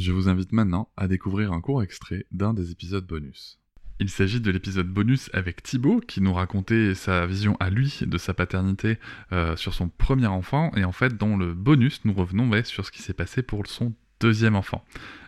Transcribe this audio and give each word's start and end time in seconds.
Je 0.00 0.12
vous 0.12 0.30
invite 0.30 0.52
maintenant 0.52 0.90
à 0.96 1.08
découvrir 1.08 1.52
un 1.52 1.60
court 1.60 1.82
extrait 1.82 2.24
d'un 2.30 2.54
des 2.54 2.70
épisodes 2.70 3.06
bonus. 3.06 3.60
Il 3.98 4.08
s'agit 4.08 4.40
de 4.40 4.50
l'épisode 4.50 4.86
bonus 4.86 5.28
avec 5.34 5.62
Thibaut 5.62 6.00
qui 6.00 6.22
nous 6.22 6.32
racontait 6.32 6.94
sa 6.94 7.26
vision 7.26 7.54
à 7.60 7.68
lui 7.68 7.98
de 8.00 8.16
sa 8.16 8.32
paternité 8.32 8.98
euh, 9.32 9.56
sur 9.56 9.74
son 9.74 9.90
premier 9.90 10.26
enfant 10.26 10.72
et 10.74 10.84
en 10.84 10.92
fait 10.92 11.18
dans 11.18 11.36
le 11.36 11.52
bonus 11.52 12.02
nous 12.06 12.14
revenons 12.14 12.50
sur 12.64 12.86
ce 12.86 12.90
qui 12.90 13.02
s'est 13.02 13.12
passé 13.12 13.42
pour 13.42 13.66
son 13.66 13.94
deuxième 14.20 14.56
enfant. 14.56 14.82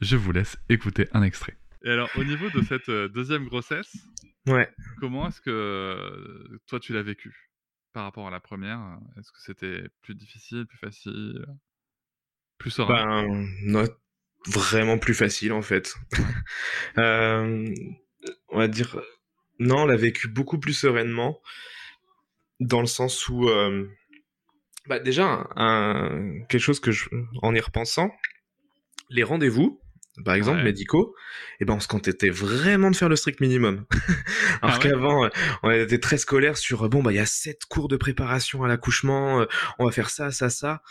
Je 0.00 0.16
vous 0.16 0.32
laisse 0.32 0.58
écouter 0.68 1.06
un 1.12 1.22
extrait. 1.22 1.56
Et 1.84 1.90
alors 1.90 2.10
au 2.16 2.24
niveau 2.24 2.50
de 2.50 2.60
cette 2.62 2.88
euh, 2.88 3.06
deuxième 3.08 3.44
grossesse, 3.44 3.96
ouais. 4.48 4.68
comment 4.98 5.28
est-ce 5.28 5.40
que 5.40 5.48
euh, 5.48 6.58
toi 6.66 6.80
tu 6.80 6.92
l'as 6.92 7.04
vécu 7.04 7.52
par 7.92 8.02
rapport 8.02 8.26
à 8.26 8.32
la 8.32 8.40
première? 8.40 8.80
Est-ce 9.16 9.30
que 9.30 9.38
c'était 9.38 9.88
plus 10.02 10.16
difficile, 10.16 10.66
plus 10.66 10.78
facile, 10.78 11.46
plus 12.58 12.70
serein? 12.70 13.28
Ben, 13.28 13.86
vraiment 14.46 14.98
plus 14.98 15.14
facile 15.14 15.52
en 15.52 15.62
fait. 15.62 15.94
euh, 16.98 17.74
on 18.48 18.58
va 18.58 18.68
dire, 18.68 19.00
non, 19.58 19.82
on 19.82 19.86
l'a 19.86 19.96
vécu 19.96 20.28
beaucoup 20.28 20.58
plus 20.58 20.74
sereinement, 20.74 21.40
dans 22.60 22.80
le 22.80 22.86
sens 22.86 23.28
où, 23.28 23.48
euh, 23.48 23.86
bah 24.86 24.98
déjà, 24.98 25.48
un, 25.56 26.40
quelque 26.48 26.60
chose 26.60 26.80
que 26.80 26.92
je, 26.92 27.08
en 27.42 27.54
y 27.54 27.60
repensant, 27.60 28.10
les 29.10 29.22
rendez-vous, 29.22 29.80
par 30.24 30.34
exemple 30.34 30.62
médicaux, 30.62 31.14
et 31.14 31.56
eh 31.60 31.64
ben 31.66 31.74
on 31.74 31.80
se 31.80 31.88
contentait 31.88 32.30
vraiment 32.30 32.90
de 32.90 32.96
faire 32.96 33.08
le 33.08 33.16
strict 33.16 33.40
minimum. 33.40 33.84
Alors 34.62 34.76
ah 34.76 34.78
qu'avant, 34.80 35.30
on 35.62 35.70
était 35.70 36.00
très 36.00 36.16
scolaire 36.16 36.56
sur 36.56 36.88
bon 36.88 37.02
bah 37.02 37.12
il 37.12 37.16
y 37.16 37.20
a 37.20 37.26
sept 37.26 37.66
cours 37.66 37.88
de 37.88 37.96
préparation 37.96 38.64
à 38.64 38.68
l'accouchement, 38.68 39.40
euh, 39.40 39.46
on 39.78 39.84
va 39.84 39.90
faire 39.90 40.08
ça, 40.08 40.30
ça, 40.30 40.48
ça. 40.48 40.82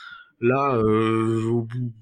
Là, 0.42 0.76
euh, 0.76 1.44
au 1.46 1.62
bout, 1.64 1.94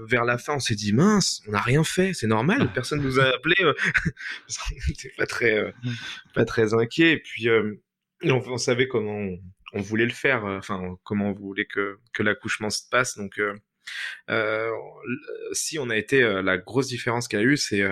euh, 0.00 0.06
vers 0.06 0.24
la 0.24 0.38
fin, 0.38 0.54
on 0.54 0.60
s'est 0.60 0.74
dit 0.74 0.92
mince, 0.92 1.42
on 1.46 1.52
n'a 1.52 1.60
rien 1.60 1.84
fait, 1.84 2.14
c'est 2.14 2.26
normal, 2.26 2.70
personne 2.74 3.02
nous 3.02 3.20
a 3.20 3.24
appelé, 3.24 3.56
euh, 3.60 3.74
on 4.70 4.74
n'était 4.88 5.12
pas 5.16 5.26
très, 5.26 5.58
euh, 5.58 5.72
mm. 5.82 5.92
pas 6.34 6.44
très 6.44 6.74
inquiet. 6.74 7.12
Et 7.12 7.18
puis, 7.18 7.48
on, 7.50 8.42
on, 8.46 8.58
savait 8.58 8.88
comment 8.88 9.28
on, 9.72 9.80
voulait 9.80 10.06
le 10.06 10.12
faire, 10.12 10.44
enfin 10.44 10.96
comment 11.04 11.30
on 11.30 11.32
voulait 11.32 11.66
que, 11.66 11.98
que 12.12 12.22
l'accouchement 12.22 12.70
se 12.70 12.82
passe. 12.90 13.16
Donc, 13.16 13.40
si 15.52 15.78
on 15.78 15.90
a 15.90 15.96
été 15.96 16.20
la 16.42 16.58
grosse 16.58 16.88
différence 16.88 17.28
qu'il 17.28 17.38
y 17.38 17.42
a 17.42 17.44
eu, 17.44 17.56
c'est 17.56 17.82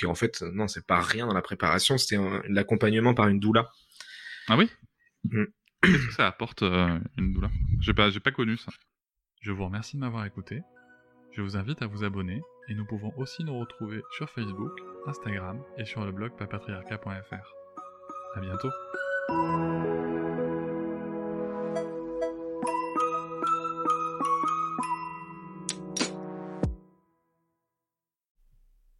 qu'en 0.00 0.14
fait, 0.14 0.42
non, 0.42 0.68
c'est 0.68 0.86
pas 0.86 1.00
rien 1.00 1.26
dans 1.26 1.34
la 1.34 1.42
préparation, 1.42 1.98
c'était 1.98 2.22
l'accompagnement 2.48 3.14
par 3.14 3.28
une 3.28 3.40
doula. 3.40 3.70
Ah 4.48 4.56
oui. 4.56 4.68
Mm. 5.24 5.44
Qu'est-ce 5.82 6.06
que 6.08 6.12
ça 6.12 6.26
apporte 6.26 6.62
euh, 6.62 6.98
une 7.16 7.32
douleur 7.32 7.50
J'ai 7.80 7.94
pas, 7.94 8.10
j'ai 8.10 8.20
pas 8.20 8.32
connu 8.32 8.56
ça. 8.56 8.70
Je 9.40 9.52
vous 9.52 9.64
remercie 9.64 9.96
de 9.96 10.02
m'avoir 10.02 10.26
écouté. 10.26 10.62
Je 11.32 11.40
vous 11.40 11.56
invite 11.56 11.80
à 11.80 11.86
vous 11.86 12.04
abonner 12.04 12.42
et 12.68 12.74
nous 12.74 12.84
pouvons 12.84 13.10
aussi 13.16 13.42
nous 13.42 13.58
retrouver 13.58 14.02
sur 14.10 14.28
Facebook, 14.28 14.72
Instagram 15.06 15.62
et 15.78 15.86
sur 15.86 16.04
le 16.04 16.12
blog 16.12 16.36
papatriarca.fr. 16.36 17.54
À 18.34 18.40
bientôt. 18.40 18.68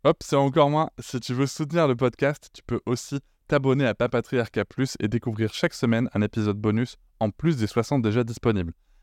Hop, 0.04 0.22
c'est 0.22 0.36
encore 0.36 0.70
moins. 0.70 0.88
Si 0.98 1.20
tu 1.20 1.34
veux 1.34 1.46
soutenir 1.46 1.86
le 1.86 1.96
podcast, 1.96 2.48
tu 2.54 2.62
peux 2.62 2.80
aussi 2.86 3.18
t'abonner 3.46 3.86
à 3.86 3.94
Papatriarca 3.94 4.64
Plus 4.64 4.96
et 5.00 5.08
découvrir 5.08 5.52
chaque 5.52 5.74
semaine 5.74 6.08
un 6.14 6.22
épisode 6.22 6.56
bonus 6.56 6.96
en 7.18 7.28
plus 7.28 7.58
des 7.58 7.66
60 7.66 8.00
déjà 8.00 8.24
disponibles. 8.24 8.72